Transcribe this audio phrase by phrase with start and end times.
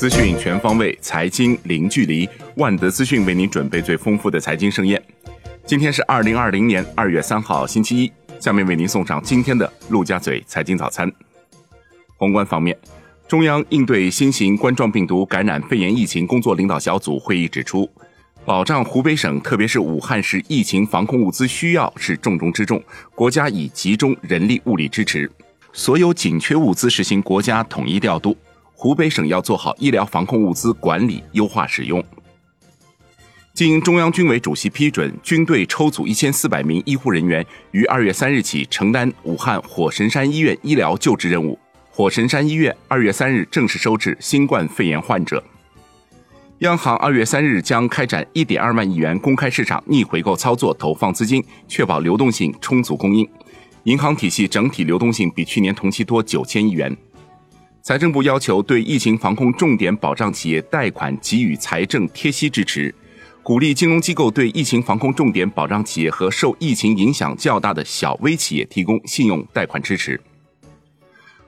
[0.00, 2.26] 资讯全方位，财经零距离。
[2.56, 4.98] 万德资讯为您准备最丰富的财经盛宴。
[5.66, 8.12] 今天是二零二零年二月三号，星期一。
[8.38, 11.12] 下面为您送上今天的陆家嘴财经早餐。
[12.16, 12.74] 宏观方面，
[13.28, 17.86] 中央应对新型冠状病毒感染肺炎疫情工作领导小组会议指出，
[18.46, 22.82] 保障湖北省特别是武汉市疫情防控物资需要是重中之重，
[23.14, 25.30] 国家已集中人力物力支持，
[25.74, 28.34] 所有紧缺物资实行国家统一调度。
[28.82, 32.02] 湖北省要做好医疗防控物资管理，优化使用。
[33.52, 41.58] 经中央军委主席批准，军队抽组一千四百名医护人员于二月三日起承担武汉火神山医院医疗救治任务。
[41.90, 45.44] 火神山医院二月三日正式收治新冠肺炎患者。
[46.60, 53.28] 央行二月三日将开展一点二万亿元公开市场逆回购操作，投放资金，确保流动性充足供应。
[53.84, 56.96] 银行体系整体流动性比去年同期多九千亿元。
[57.82, 62.94] 财政部要求对疫情防控重点保障企业贷款给予财政贴息支持，
[63.42, 70.20] 鼓励金融机构对疫情防控重点保障企业和受疫情影响较大的小微企业提供信用贷款支持。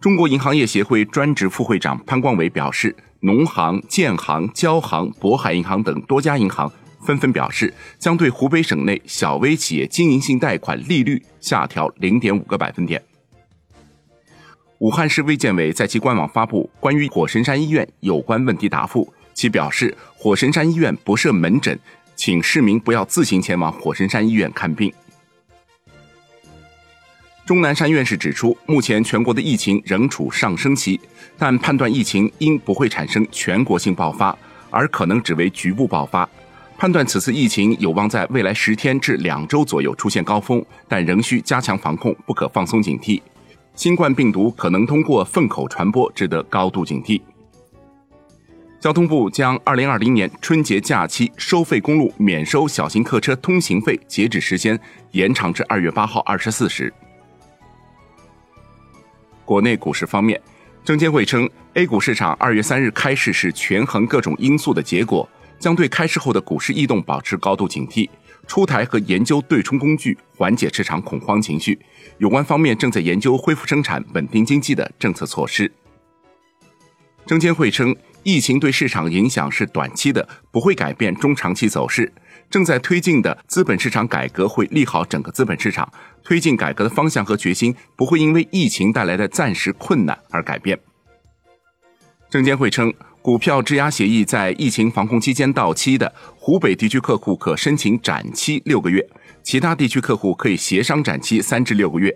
[0.00, 13.02] 中国银行业协会专职副会长潘光伟表示，农行、建行、交行、渤海银行等多家银行纷纷表示，将对湖北省内小微企业经营性贷款利率下调零点五个百分点。
[14.78, 21.78] 武汉市卫健委在其官网发布关于火神山医院有关问题答复，其表示火神山医院不设门诊，
[22.16, 24.92] 请市民不要自行前往火神山医院看病。
[27.46, 31.00] 钟南山院士指出，目前全国的疫情仍处上升期，
[31.38, 34.36] 但判断疫情应不会产生全国性爆发，
[34.70, 36.28] 而可能只为局部爆发。
[36.76, 43.22] 判断此次疫情有望在未来十天至两周左右出现高峰，但仍需加强防控，不可放松警惕。
[43.74, 47.20] 新冠病毒可能通过粪口传播，值得高度警惕。
[48.80, 54.78] 交通部将2020年春节假期收费公路免收小型客车通行费截止时间
[55.10, 56.92] 延长至2月8号24时。
[59.44, 60.40] 国内股市方面，
[60.84, 68.08] 证监会称，A 股市场2月3日开市是权衡各种因素的结果，将对开市后的股市异动保持高度警惕。
[68.46, 71.78] 出台和研究对冲工具，缓解市场恐慌情绪。
[72.18, 75.70] 有关方面正在研究恢复生产、稳定经济的政策措施。
[77.26, 82.12] 证监会称，疫情对市场影响是短期的，不会改变中长期走势。
[82.50, 85.90] 正在推进的资本市场改革会利好整个资本市场，
[86.22, 90.78] 推进改革的方向和决心不会因为疫情带来的暂时困难而改变。
[92.30, 92.92] 证监会称。
[93.24, 99.02] 股票质押协议在疫情防控期间到期的湖北地区客户可申请展期六个月，
[99.42, 102.14] 其他地区客户可以协商展期三至六个月。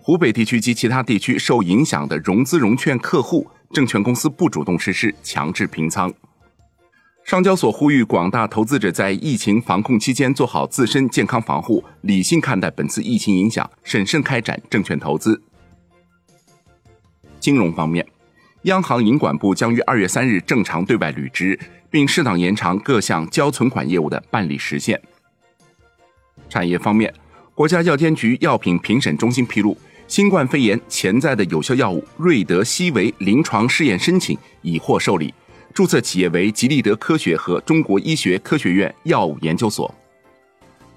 [0.00, 6.10] 湖北地区及其他地区受影响的融资融券客户，证券公司不主动实施强制平仓。
[7.26, 15.42] 上交所呼吁广大投资者在疫情防控期间做好自身健康防护，理性看待本次疫情影响，审慎开展证券投资。
[17.38, 18.06] 金融方面。
[18.68, 21.58] 央行银管部将于二月三日正常对外履职，
[21.90, 25.00] 并适当延长各项交存款业务的办理时限。
[26.50, 27.12] 产业方面，
[27.54, 35.32] 国家药监局药品评审中心披露，新冠肺炎潜在的有效药物瑞德西韦临床试验申请已获受理，
[35.72, 39.92] 注册企业为吉利德科学和中国医学科学院药物研究所。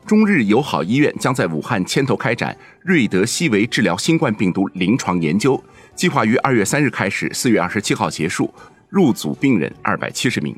[0.06, 5.62] 中日友好医院将在武汉牵头开展瑞德西韦治疗新冠病毒临床研究。
[5.96, 8.54] 计划于二月三日开始，四月二十七号结束。
[8.90, 10.54] 入组病人二百七十名。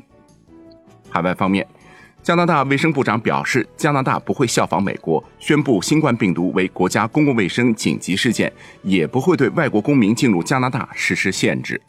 [1.08, 1.64] 海外方面，
[2.20, 11.80] 加拿大卫生部长表示，加拿大不会效仿美国宣布新冠病毒为国家公共卫生紧急事件，也不会对外国公民进入加拿大实施限制。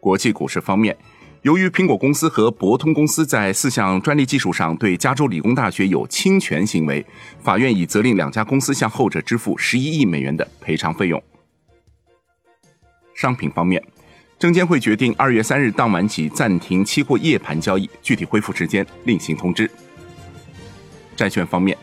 [0.00, 0.96] 国际股市方面，
[1.42, 7.04] 由于苹果公司和博通公司在四项专利技术上对加州理工大学有侵权行为，
[7.42, 11.20] 法院已责令两家公司向后者支付十一亿美元的赔偿费用。
[13.14, 13.82] 商品方面，
[14.38, 19.68] 证监会决定二月三日当晚起暂停期货夜盘交易，具体恢复时间另行通知。
[21.16, 21.76] 债券方面，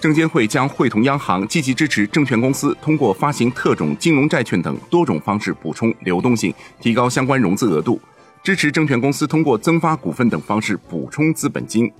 [0.00, 8.00] 证监会将会同央行积极支持证券公司通过发行特种金融债券等多种方式补充流动性，提高相关融资额度，
[8.48, 11.92] 支持证券公司通过增发股份等方式补充资本金。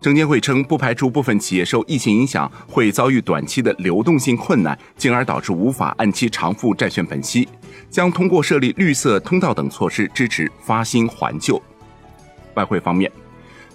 [0.00, 7.48] 证监会称，不排除部分企业受疫情影响会遭遇短期的流动性困难，进而导致无法按期偿付债券本息，
[7.90, 11.62] 将通过设立绿色通道等措施支持发新还旧。
[12.54, 13.08] 外汇方面，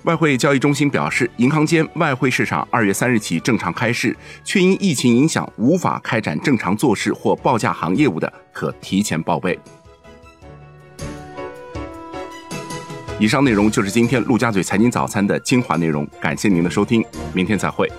[0.04, 4.13] 外汇交易中心表示，银行间外汇市场二月三日起正常开市，
[4.44, 9.57] 却因疫情影响无法开展正常做市或报价行业务的，可提前报备。
[13.19, 17.03] 以上内容就是今天陆家嘴财经早餐的精华内容，感谢您的收听，
[17.33, 17.91] 明天再会。